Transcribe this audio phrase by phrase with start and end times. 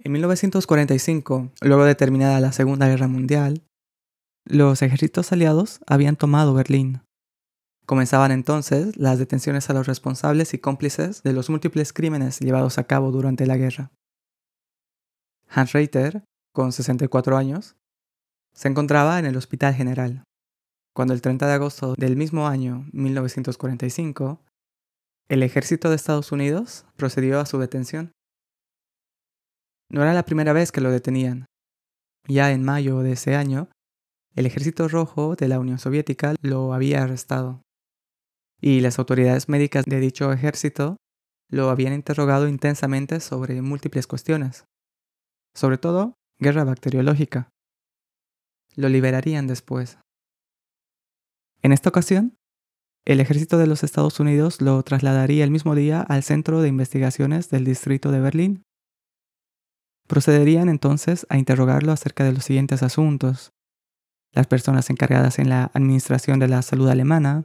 [0.00, 3.64] En 1945, luego de terminada la Segunda Guerra Mundial,
[4.44, 7.02] los ejércitos aliados habían tomado Berlín.
[7.84, 12.84] Comenzaban entonces las detenciones a los responsables y cómplices de los múltiples crímenes llevados a
[12.84, 13.90] cabo durante la guerra.
[15.48, 16.22] Hans Reiter,
[16.54, 17.76] con 64 años,
[18.54, 20.22] se encontraba en el Hospital General,
[20.94, 24.40] cuando el 30 de agosto del mismo año, 1945,
[25.28, 28.12] el ejército de Estados Unidos procedió a su detención.
[29.90, 31.46] No era la primera vez que lo detenían.
[32.26, 33.70] Ya en mayo de ese año,
[34.34, 37.62] el ejército rojo de la Unión Soviética lo había arrestado.
[38.60, 40.96] Y las autoridades médicas de dicho ejército
[41.50, 44.64] lo habían interrogado intensamente sobre múltiples cuestiones.
[45.54, 47.48] Sobre todo, guerra bacteriológica.
[48.76, 49.98] Lo liberarían después.
[51.62, 52.36] En esta ocasión,
[53.04, 57.48] el ejército de los Estados Unidos lo trasladaría el mismo día al Centro de Investigaciones
[57.48, 58.62] del Distrito de Berlín,
[60.08, 63.52] Procederían entonces a interrogarlo acerca de los siguientes asuntos.
[64.32, 67.44] Las personas encargadas en la administración de la salud alemana,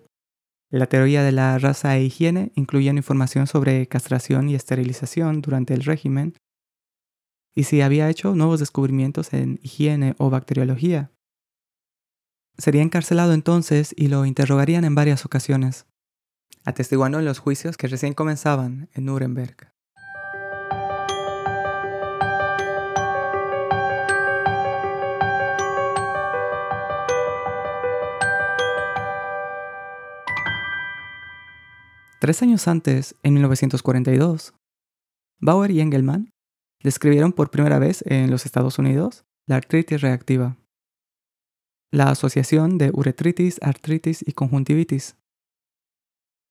[0.70, 5.84] la teoría de la raza e higiene incluían información sobre castración y esterilización durante el
[5.84, 6.36] régimen,
[7.54, 11.12] y si había hecho nuevos descubrimientos en higiene o bacteriología.
[12.58, 15.86] Sería encarcelado entonces y lo interrogarían en varias ocasiones,
[16.64, 19.73] atestiguando en los juicios que recién comenzaban en Nuremberg.
[32.24, 34.54] Tres años antes, en 1942,
[35.42, 36.32] Bauer y Engelmann
[36.82, 40.56] describieron por primera vez en los Estados Unidos la artritis reactiva,
[41.92, 45.18] la asociación de uretritis, artritis y conjuntivitis,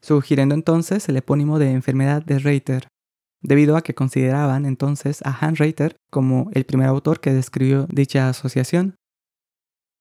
[0.02, 2.88] sugiriendo entonces el epónimo de enfermedad de Reiter,
[3.40, 8.28] debido a que consideraban entonces a Hans Reiter como el primer autor que describió dicha
[8.28, 8.96] asociación,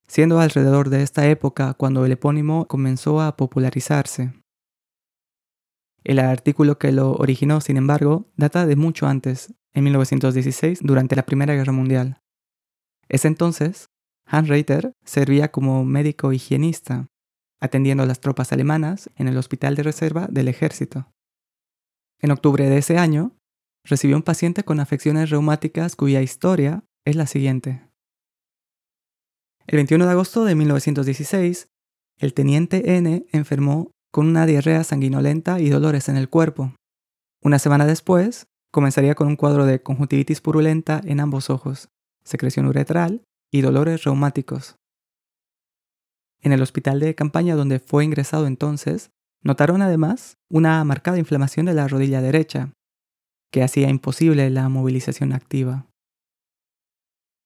[0.06, 4.34] siendo alrededor de esta época cuando el epónimo comenzó a popularizarse.
[6.04, 11.26] El artículo que lo originó, sin embargo, data de mucho antes, en 1916, durante la
[11.26, 12.22] Primera Guerra Mundial.
[13.08, 13.90] Es entonces,
[14.26, 17.08] Hans Reiter servía como médico higienista,
[17.60, 21.12] atendiendo a las tropas alemanas en el hospital de reserva del ejército.
[22.20, 23.36] En octubre de ese año,
[23.84, 27.88] recibió un paciente con afecciones reumáticas cuya historia es la siguiente.
[29.68, 31.70] El 21 de agosto de 1916,
[32.18, 36.74] el teniente N enfermó con una diarrea sanguinolenta y dolores en el cuerpo.
[37.42, 41.90] Una semana después, comenzaría con un cuadro de conjuntivitis purulenta en ambos ojos,
[42.24, 44.76] secreción uretral y dolores reumáticos.
[46.42, 49.12] En el hospital de campaña donde fue ingresado entonces,
[49.44, 52.74] notaron además una marcada inflamación de la rodilla derecha,
[53.52, 55.88] que hacía imposible la movilización activa.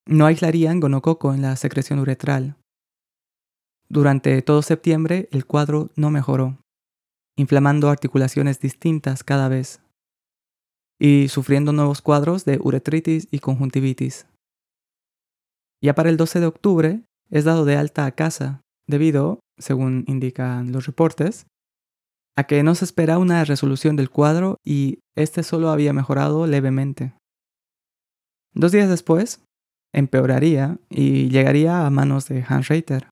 [0.08, 2.58] No aislarían gonococo en la secreción uretral,
[3.90, 6.58] durante todo septiembre el cuadro no mejoró,
[7.38, 9.82] inflamando articulaciones distintas cada vez
[11.00, 14.28] y sufriendo nuevos cuadros de uretritis y conjuntivitis.
[15.84, 20.72] Ya para el 12 de octubre es dado de alta a casa debido, según indican
[20.72, 21.48] los reportes,
[22.38, 27.14] a que no se espera una resolución del cuadro y este solo había mejorado levemente.
[28.54, 29.44] Dos días después,
[29.94, 33.10] empeoraría y llegaría a manos de Hans Reiter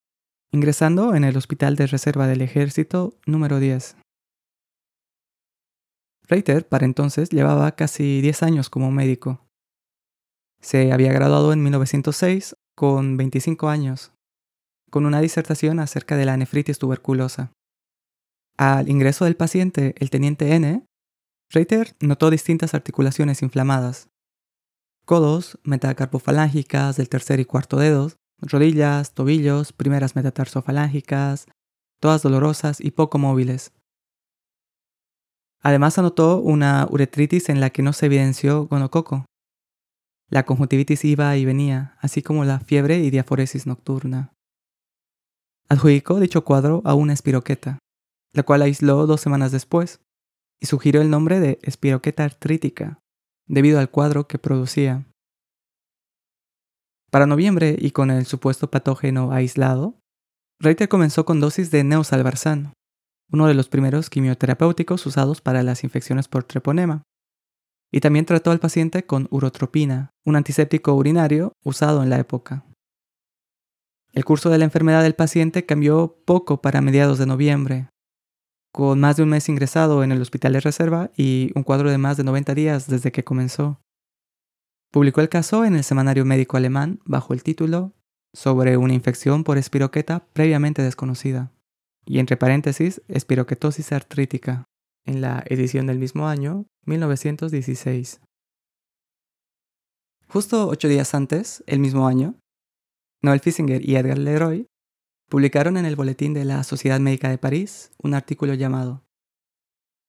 [0.54, 3.98] ingresando en el Hospital de Reserva del Ejército número 10.
[6.28, 9.42] Reiter, para entonces, llevaba casi 10 años como médico.
[10.62, 14.14] Se había graduado en 1906 con 25 años,
[14.92, 17.52] con una disertación acerca de la nefritis tuberculosa.
[18.56, 20.86] Al ingreso del paciente, el teniente N,
[21.50, 24.08] Reiter notó distintas articulaciones inflamadas.
[25.06, 31.48] Codos, metacarpofalángicas del tercer y cuarto dedos, rodillas, tobillos, primeras metatarsofalángicas,
[32.00, 33.72] todas dolorosas y poco móviles.
[35.62, 39.26] Además anotó una uretritis en la que no se evidenció gonococo.
[40.30, 44.34] La conjuntivitis iba y venía, así como la fiebre y diaforesis nocturna.
[45.70, 47.80] Adjudicó dicho cuadro a una espiroqueta,
[48.34, 50.02] la cual aisló dos semanas después,
[50.60, 53.00] y sugirió el nombre de espiroqueta artrítica,
[53.48, 55.06] debido al cuadro que producía.
[57.14, 60.00] Para noviembre y con el supuesto patógeno aislado,
[60.60, 62.74] Reiter comenzó con dosis de neosalvarsan,
[63.32, 67.04] uno de los primeros quimioterapéuticos usados para las infecciones por treponema.
[67.92, 72.66] Y también trató al paciente con urotropina, un antiséptico urinario usado en la época.
[74.12, 77.90] El curso de la enfermedad del paciente cambió poco para mediados de noviembre,
[78.72, 82.00] con más de un mes ingresado en el hospital de reserva y un cuadro de
[82.00, 83.80] más de 90 días desde que comenzó.
[84.94, 87.94] Publicó el caso en el semanario médico alemán bajo el título
[88.32, 91.52] Sobre una infección por espiroqueta previamente desconocida,
[92.06, 94.66] y entre paréntesis, espiroquetosis artrítica,
[95.04, 98.22] en la edición del mismo año, 1916.
[100.28, 102.36] Justo ocho días antes, el mismo año,
[103.24, 104.68] Noel Fissinger y Edgar Leroy
[105.28, 109.04] publicaron en el Boletín de la Sociedad Médica de París un artículo llamado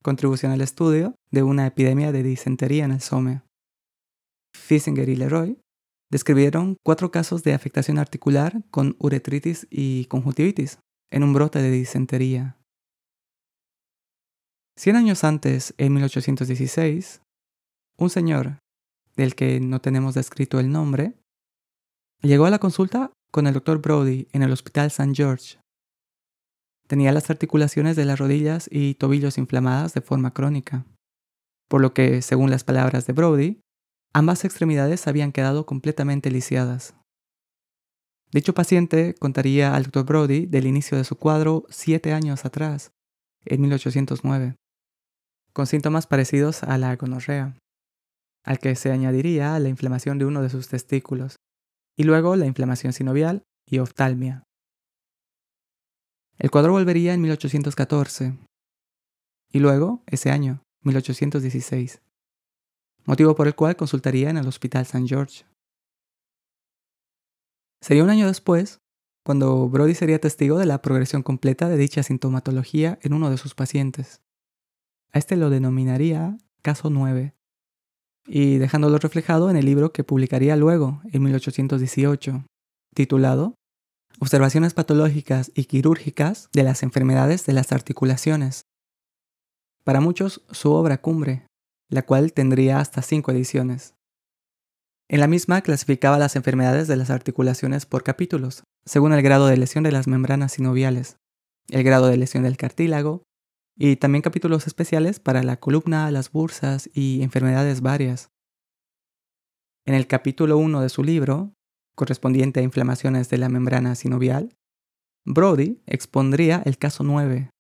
[0.03, 3.41] Contribución al estudio de una epidemia de disentería en el Somme.
[4.55, 5.59] Fissinger y Leroy
[6.11, 10.79] describieron cuatro casos de afectación articular con uretritis y conjuntivitis
[11.11, 12.57] en un brote de disentería.
[14.77, 17.23] Cien años antes, en 1816,
[17.97, 18.59] un señor,
[19.17, 21.15] del que no tenemos descrito el nombre,
[22.23, 23.79] llegó a la consulta con el Dr.
[23.79, 25.13] Brody en el Hospital St.
[25.15, 25.59] George.
[26.89, 30.85] Tenía las articulaciones de las rodillas y tobillos inflamadas de forma crónica,
[31.69, 33.61] por lo que, según las palabras de Brody,
[34.15, 36.95] ambas extremidades habían quedado completamente lisiadas.
[38.33, 40.05] Dicho paciente contaría al Dr.
[40.05, 42.93] Brody del inicio de su cuadro siete años atrás,
[43.45, 44.57] en 1809,
[45.53, 47.59] con síntomas parecidos a la gonorrea,
[48.45, 51.37] al que se añadiría la inflamación de uno de sus testículos,
[51.97, 54.45] y luego la inflamación sinovial y oftalmia.
[56.39, 58.37] El cuadro volvería en 1814
[59.53, 62.03] y luego, ese año, 1816,
[63.07, 65.07] motivo por el cual consultaría en el Hospital St.
[65.07, 65.45] George.
[67.81, 68.81] Sería un año después
[69.25, 73.55] cuando Brody sería testigo de la progresión completa de dicha sintomatología en uno de sus
[73.55, 74.21] pacientes.
[75.13, 77.35] A este lo denominaría caso 9,
[78.27, 82.47] y dejándolo reflejado en el libro que publicaría luego, en 1818,
[82.95, 83.55] titulado
[84.21, 88.63] Observaciones patológicas y quirúrgicas de las enfermedades de las articulaciones.
[89.85, 91.47] Para muchos, su obra cumbre,
[91.89, 93.95] la cual tendría hasta cinco ediciones.
[95.09, 99.57] En la misma clasificaba las enfermedades de las articulaciones por capítulos, según el grado de
[99.57, 101.19] lesión de las membranas sinoviales,
[101.69, 103.23] el grado de lesión del cartílago,
[103.77, 108.31] y también capítulos especiales para la columna, las bursas y enfermedades varias.
[109.85, 111.53] En el capítulo 1 de su libro,
[111.95, 114.57] correspondiente a inflamaciones de la membrana sinovial,
[115.27, 117.51] Brody expondría el caso 9,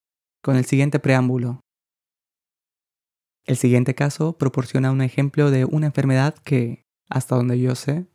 [0.43, 1.61] con el siguiente preámbulo.
[3.47, 8.07] El siguiente caso proporciona un ejemplo de una enfermedad que, hasta donde yo sé,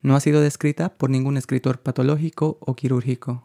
[0.00, 3.44] no ha sido descrita por ningún escritor patológico o quirúrgico.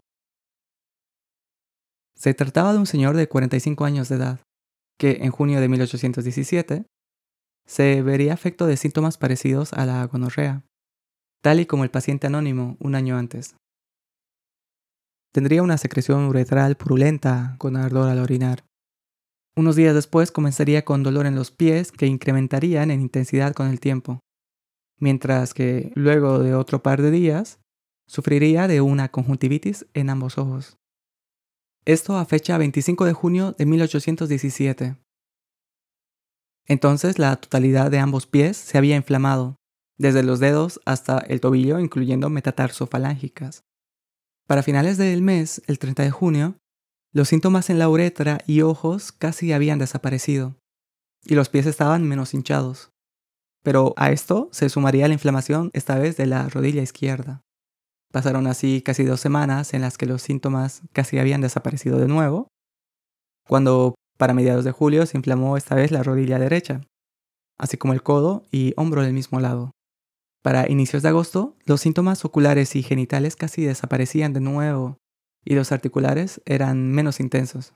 [2.15, 4.39] Se trataba de un señor de 45 años de edad,
[4.99, 6.85] que en junio de 1817
[7.65, 10.63] se vería afecto de síntomas parecidos a la gonorrea,
[11.41, 13.55] tal y como el paciente anónimo un año antes.
[15.33, 18.63] Tendría una secreción uretral purulenta con ardor al orinar.
[19.55, 23.79] Unos días después comenzaría con dolor en los pies que incrementarían en intensidad con el
[23.79, 24.19] tiempo,
[24.99, 27.59] mientras que luego de otro par de días
[28.07, 30.77] sufriría de una conjuntivitis en ambos ojos.
[31.85, 34.97] Esto a fecha 25 de junio de 1817.
[36.65, 39.57] Entonces la totalidad de ambos pies se había inflamado,
[39.97, 43.63] desde los dedos hasta el tobillo, incluyendo metatarsofalángicas.
[44.47, 46.57] Para finales del mes, el 30 de junio,
[47.13, 50.55] los síntomas en la uretra y ojos casi habían desaparecido,
[51.23, 52.89] y los pies estaban menos hinchados.
[53.63, 57.41] Pero a esto se sumaría la inflamación esta vez de la rodilla izquierda.
[58.11, 62.47] Pasaron así casi dos semanas en las que los síntomas casi habían desaparecido de nuevo,
[63.47, 66.81] cuando para mediados de julio se inflamó esta vez la rodilla derecha,
[67.59, 69.71] así como el codo y hombro del mismo lado.
[70.41, 74.97] Para inicios de agosto, los síntomas oculares y genitales casi desaparecían de nuevo
[75.43, 77.73] y los articulares eran menos intensos.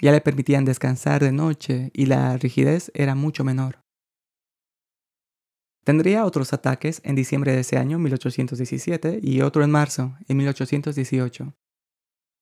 [0.00, 3.80] Ya le permitían descansar de noche y la rigidez era mucho menor.
[5.84, 11.54] Tendría otros ataques en diciembre de ese año, 1817, y otro en marzo, en 1818.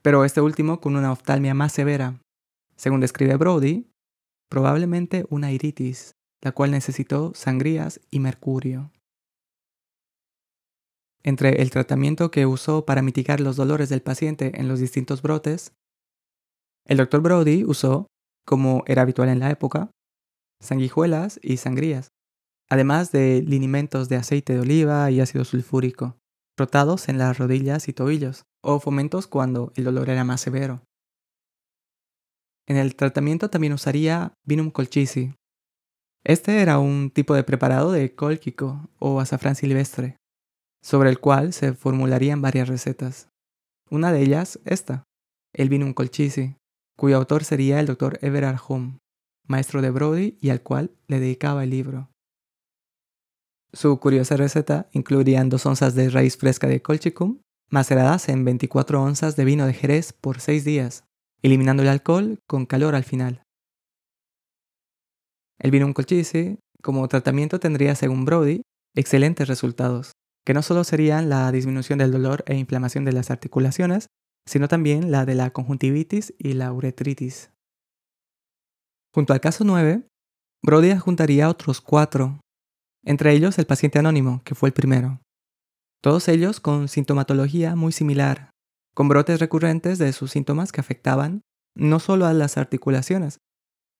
[0.02, 2.22] Pero este último con una oftalmia más severa.
[2.76, 3.86] Según describe Brody,
[4.48, 8.90] probablemente una iritis, la cual necesitó sangrías y mercurio.
[11.24, 15.72] Entre el tratamiento que usó para mitigar los dolores del paciente en los distintos brotes,
[16.86, 17.20] el Dr.
[17.20, 18.06] Brody usó,
[18.46, 19.90] como era habitual en la época,
[20.60, 22.14] sanguijuelas y sangrías
[22.68, 26.16] además de linimentos de aceite de oliva y ácido sulfúrico,
[26.56, 30.82] rotados en las rodillas y tobillos, o fomentos cuando el dolor era más severo.
[32.66, 35.34] En el tratamiento también usaría vinum colchisi.
[36.24, 40.16] Este era un tipo de preparado de cólquico o azafrán silvestre,
[40.84, 43.28] sobre el cual se formularían varias recetas.
[43.90, 45.04] Una de ellas, esta,
[45.54, 46.56] el vinum colchisi,
[46.94, 48.18] cuyo autor sería el Dr.
[48.20, 48.98] Everard Home,
[49.48, 52.10] maestro de Brody y al cual le dedicaba el libro.
[53.72, 59.36] Su curiosa receta incluiría dos onzas de raíz fresca de colchicum, maceradas en 24 onzas
[59.36, 61.04] de vino de Jerez por 6 días,
[61.42, 63.42] eliminando el alcohol con calor al final.
[65.58, 68.60] El vino colchicum como tratamiento tendría, según Brody,
[68.94, 70.12] excelentes resultados,
[70.44, 74.08] que no solo serían la disminución del dolor e inflamación de las articulaciones,
[74.46, 77.50] sino también la de la conjuntivitis y la uretritis.
[79.14, 80.06] Junto al caso 9,
[80.62, 82.40] Brody adjuntaría otros cuatro,
[83.04, 85.20] entre ellos el paciente anónimo, que fue el primero.
[86.02, 88.50] Todos ellos con sintomatología muy similar,
[88.94, 91.40] con brotes recurrentes de sus síntomas que afectaban
[91.74, 93.38] no solo a las articulaciones,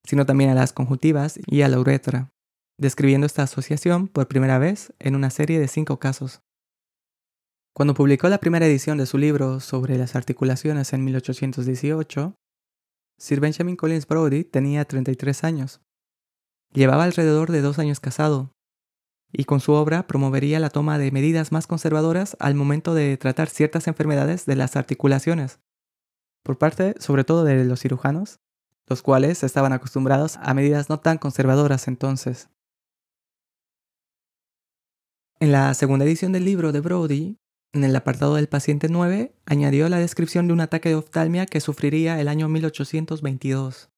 [0.06, 2.30] sino también a las conjuntivas y a la uretra,
[2.78, 6.42] describiendo esta asociación por primera vez en una serie de cinco casos.
[7.74, 12.36] Cuando publicó la primera edición de su libro sobre las articulaciones en 1818,
[13.18, 15.80] Sir Benjamin Collins Brody tenía 33 años.
[16.72, 18.52] Llevaba alrededor de dos años casado,
[19.32, 23.48] y con su obra promovería la toma de medidas más conservadoras al momento de tratar
[23.48, 25.58] ciertas enfermedades de las articulaciones,
[26.44, 28.38] por parte sobre todo de los cirujanos,
[28.86, 32.48] los cuales estaban acostumbrados a medidas no tan conservadoras entonces.
[35.44, 37.36] En la segunda edición del libro de Brody,
[37.74, 41.60] en el apartado del paciente 9, añadió la descripción de un ataque de oftalmia que
[41.60, 43.90] sufriría el año 1822,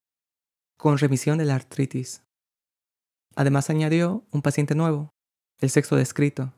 [0.76, 2.24] con remisión de la artritis.
[3.36, 5.10] Además añadió un paciente nuevo,
[5.60, 6.52] el sexo descrito,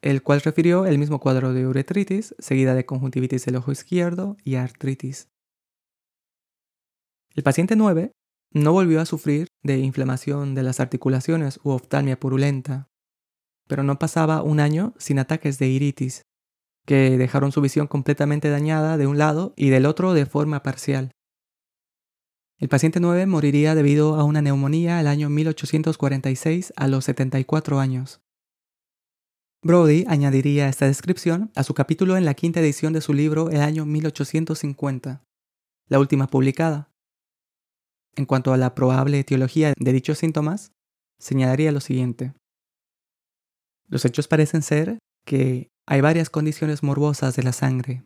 [0.00, 4.54] el cual refirió el mismo cuadro de uretritis, seguida de conjuntivitis del ojo izquierdo y
[4.54, 5.28] artritis.
[7.34, 8.12] El paciente 9
[8.54, 12.86] no volvió a sufrir de inflamación de las articulaciones u oftalmia purulenta,
[13.70, 16.22] pero no pasaba un año sin ataques de iritis,
[16.86, 21.12] que dejaron su visión completamente dañada de un lado y del otro de forma parcial.
[22.58, 28.20] El paciente 9 moriría debido a una neumonía el año 1846 a los 74 años.
[29.62, 33.60] Brody añadiría esta descripción a su capítulo en la quinta edición de su libro el
[33.60, 35.22] año 1850,
[35.86, 36.90] la última publicada.
[38.16, 40.72] En cuanto a la probable etiología de dichos síntomas,
[41.20, 42.32] señalaría lo siguiente.
[43.90, 48.04] Los hechos parecen ser que hay varias condiciones morbosas de la sangre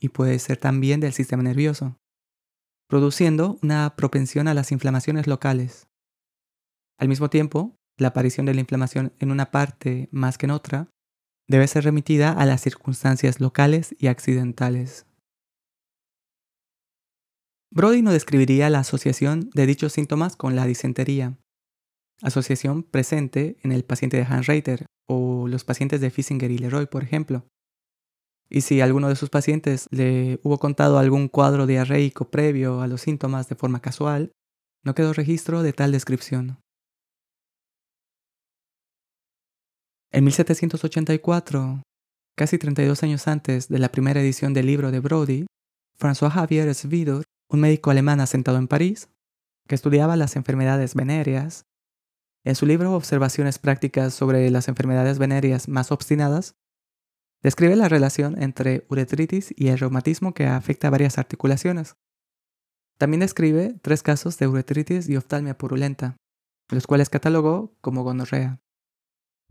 [0.00, 1.98] y puede ser también del sistema nervioso,
[2.88, 5.86] produciendo una propensión a las inflamaciones locales.
[6.98, 10.88] Al mismo tiempo, la aparición de la inflamación en una parte más que en otra
[11.46, 15.04] debe ser remitida a las circunstancias locales y accidentales.
[17.70, 21.38] Brody no describiría la asociación de dichos síntomas con la disentería,
[22.22, 27.02] asociación presente en el paciente de Hanreiter o los pacientes de Fissinger y Leroy, por
[27.02, 27.46] ejemplo.
[28.48, 33.02] Y si alguno de sus pacientes le hubo contado algún cuadro diarreico previo a los
[33.02, 34.32] síntomas de forma casual,
[34.84, 36.58] no quedó registro de tal descripción.
[40.12, 41.82] En 1784,
[42.36, 45.46] casi 32 años antes de la primera edición del libro de Brody,
[45.96, 49.08] François Javier Svidor, un médico alemán asentado en París,
[49.68, 51.62] que estudiaba las enfermedades venéreas,
[52.44, 56.56] en su libro Observaciones prácticas sobre las enfermedades venéreas más obstinadas,
[57.42, 61.96] describe la relación entre uretritis y el reumatismo que afecta a varias articulaciones.
[62.98, 66.16] También describe tres casos de uretritis y oftalmia purulenta,
[66.70, 68.60] los cuales catalogó como gonorrea,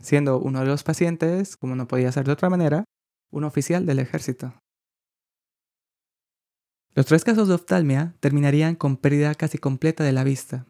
[0.01, 2.85] siendo uno de los pacientes, como no podía ser de otra manera,
[3.31, 4.53] un oficial del ejército.
[6.95, 10.67] Los tres casos de oftalmia terminarían con pérdida casi completa de la vista,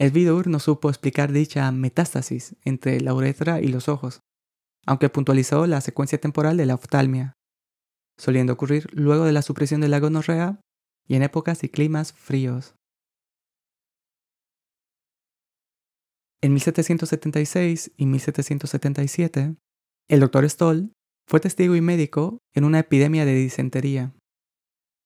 [0.00, 4.20] el Vidur no supo explicar dicha metástasis entre la uretra y los ojos,
[4.86, 7.34] aunque puntualizó la secuencia temporal de la oftalmia,
[8.18, 10.58] soliendo ocurrir luego de la supresión de la gonorrea
[11.06, 12.74] y en épocas y climas fríos.
[16.42, 19.54] En 1776 y 1777,
[20.08, 20.92] el doctor Stoll
[21.28, 24.14] fue testigo y médico en una epidemia de disentería,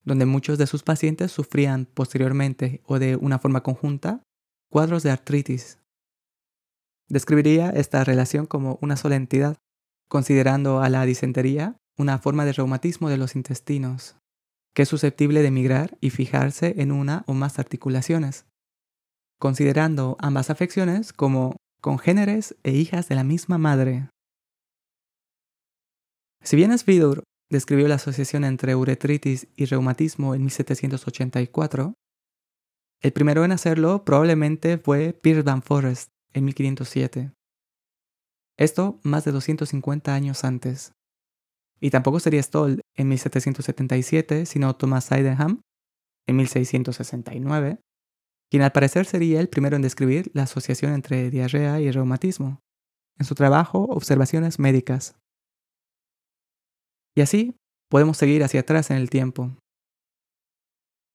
[0.05, 4.24] donde muchos de sus pacientes sufrían posteriormente o de una forma conjunta
[4.75, 5.79] cuadros de artritis.
[7.07, 9.55] Describiría esta relación como una sola entidad,
[10.09, 14.17] considerando a la disentería una forma de reumatismo de los intestinos,
[14.73, 18.47] que es susceptible de migrar y fijarse en una o más articulaciones,
[19.39, 24.09] considerando ambas afecciones como congéneres e hijas de la misma madre.
[26.43, 31.93] Si bien Svidur describió la asociación entre uretritis y reumatismo en 1784,
[33.05, 37.31] el primero en hacerlo probablemente fue Pierre Van Forest en 1507.
[38.57, 40.91] Esto más de 250 años antes.
[41.79, 45.61] Y tampoco sería Stoll en 1777, sino Thomas Sydenham
[46.25, 47.79] en 1669,
[48.49, 52.59] quien al parecer sería el primero en describir la asociación entre diarrea y reumatismo,
[53.19, 55.15] en su trabajo Observaciones Médicas.
[57.15, 57.55] Y así
[57.87, 59.55] podemos seguir hacia atrás en el tiempo.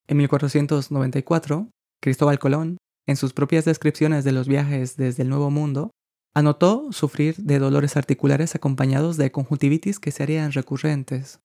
[0.06, 1.68] En 1494,
[2.02, 5.90] Cristóbal Colón, en sus propias descripciones de los viajes desde el Nuevo Mundo,
[6.34, 11.40] anotó sufrir de dolores articulares acompañados de conjuntivitis que serían recurrentes.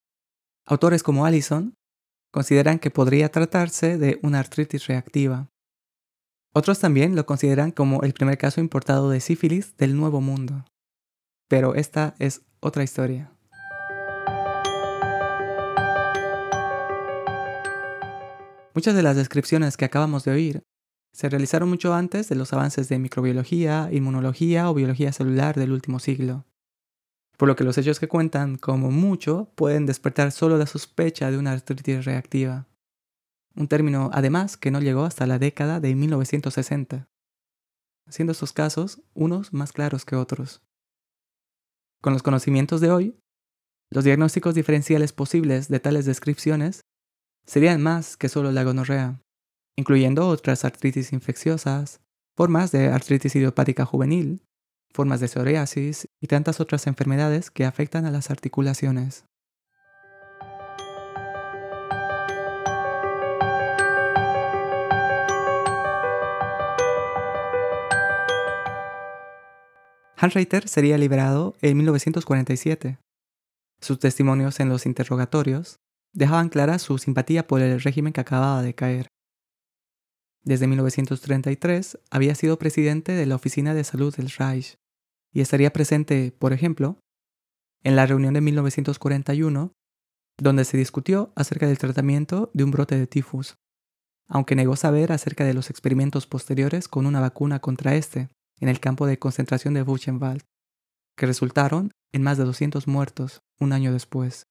[0.66, 1.74] Autores como Allison
[2.32, 5.50] consideran que podría tratarse de una artritis reactiva.
[6.54, 10.66] Otros también lo consideran como el primer caso importado de sífilis del Nuevo Mundo.
[11.50, 13.35] Pero esta es otra historia.
[18.76, 20.64] Muchas de las descripciones que acabamos de oír
[21.14, 26.00] se realizaron mucho antes de los avances de microbiología, inmunología o biología celular del último
[26.00, 26.46] siglo
[27.38, 31.38] por lo que los hechos que cuentan como mucho pueden despertar solo la sospecha de
[31.38, 32.68] una artritis reactiva,
[33.56, 37.08] un término además que no llegó hasta la década de 1960,
[38.10, 40.62] siendo estos casos unos más claros que otros.
[42.02, 43.20] Con los conocimientos de hoy,
[43.92, 46.82] los diagnósticos diferenciales posibles de tales descripciones
[47.46, 49.22] serían más que solo la gonorrea,
[49.78, 52.02] incluyendo otras artritis infecciosas,
[52.36, 54.44] formas de artritis idiopática juvenil,
[54.92, 59.26] formas de psoriasis y tantas otras enfermedades que afectan a las articulaciones.
[70.18, 72.98] Hans Reiter sería liberado en 1947.
[73.82, 75.78] Sus testimonios en los interrogatorios
[76.16, 79.08] dejaban clara su simpatía por el régimen que acababa de caer.
[80.44, 84.78] Desde 1933 había sido presidente de la Oficina de Salud del Reich
[85.34, 86.98] y estaría presente, por ejemplo,
[87.84, 89.74] en la reunión de 1941,
[90.38, 93.56] donde se discutió acerca del tratamiento de un brote de tifus,
[94.28, 98.30] aunque negó saber acerca de los experimentos posteriores con una vacuna contra este
[98.60, 100.44] en el campo de concentración de Buchenwald,
[101.18, 104.46] que resultaron en más de 200 muertos un año después.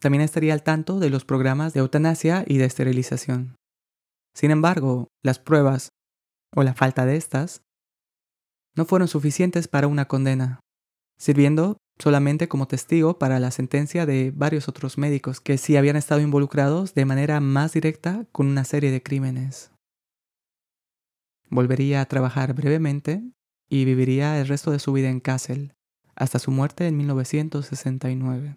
[0.00, 3.56] También estaría al tanto de los programas de eutanasia y de esterilización.
[4.34, 5.90] Sin embargo, las pruebas,
[6.54, 7.62] o la falta de estas,
[8.74, 10.60] no fueron suficientes para una condena,
[11.18, 16.20] sirviendo solamente como testigo para la sentencia de varios otros médicos que sí habían estado
[16.20, 19.70] involucrados de manera más directa con una serie de crímenes.
[21.48, 23.22] Volvería a trabajar brevemente
[23.68, 25.72] y viviría el resto de su vida en Kassel,
[26.14, 28.56] hasta su muerte en 1969.